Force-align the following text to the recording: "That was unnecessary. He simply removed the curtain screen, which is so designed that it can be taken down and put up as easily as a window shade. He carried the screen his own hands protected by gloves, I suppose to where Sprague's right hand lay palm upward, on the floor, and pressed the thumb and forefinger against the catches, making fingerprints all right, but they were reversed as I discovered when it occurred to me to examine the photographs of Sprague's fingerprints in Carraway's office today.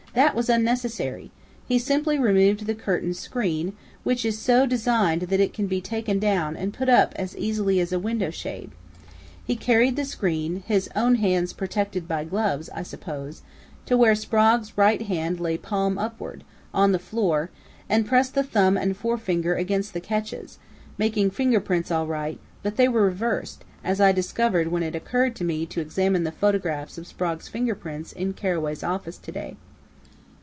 "That 0.13 0.35
was 0.35 0.49
unnecessary. 0.49 1.31
He 1.69 1.79
simply 1.79 2.19
removed 2.19 2.65
the 2.65 2.75
curtain 2.75 3.13
screen, 3.13 3.77
which 4.03 4.25
is 4.25 4.37
so 4.37 4.65
designed 4.65 5.21
that 5.21 5.39
it 5.39 5.53
can 5.53 5.67
be 5.67 5.79
taken 5.79 6.19
down 6.19 6.57
and 6.57 6.73
put 6.73 6.89
up 6.89 7.13
as 7.15 7.33
easily 7.37 7.79
as 7.79 7.93
a 7.93 7.99
window 7.99 8.29
shade. 8.29 8.71
He 9.45 9.55
carried 9.55 9.95
the 9.95 10.03
screen 10.03 10.63
his 10.67 10.89
own 10.97 11.15
hands 11.15 11.53
protected 11.53 12.09
by 12.09 12.25
gloves, 12.25 12.69
I 12.75 12.83
suppose 12.83 13.41
to 13.85 13.95
where 13.95 14.13
Sprague's 14.13 14.77
right 14.77 15.01
hand 15.01 15.39
lay 15.39 15.55
palm 15.57 15.97
upward, 15.97 16.43
on 16.73 16.91
the 16.91 16.99
floor, 16.99 17.49
and 17.87 18.05
pressed 18.05 18.35
the 18.35 18.43
thumb 18.43 18.75
and 18.75 18.97
forefinger 18.97 19.55
against 19.55 19.93
the 19.93 20.01
catches, 20.01 20.59
making 20.97 21.29
fingerprints 21.31 21.89
all 21.89 22.05
right, 22.05 22.37
but 22.63 22.75
they 22.75 22.89
were 22.89 23.03
reversed 23.05 23.63
as 23.81 24.01
I 24.01 24.11
discovered 24.11 24.67
when 24.67 24.83
it 24.83 24.93
occurred 24.93 25.37
to 25.37 25.45
me 25.45 25.65
to 25.67 25.79
examine 25.79 26.25
the 26.25 26.33
photographs 26.33 26.97
of 26.97 27.07
Sprague's 27.07 27.47
fingerprints 27.47 28.11
in 28.11 28.33
Carraway's 28.33 28.83
office 28.83 29.17
today. 29.17 29.55